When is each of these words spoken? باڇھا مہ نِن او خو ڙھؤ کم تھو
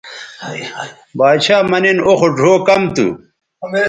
باڇھا 1.17 1.57
مہ 1.69 1.77
نِن 1.83 1.97
او 2.05 2.13
خو 2.19 2.27
ڙھؤ 2.37 2.53
کم 2.67 2.81
تھو 2.95 3.07